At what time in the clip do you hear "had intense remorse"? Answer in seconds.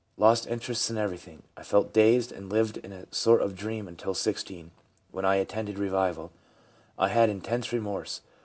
7.09-8.21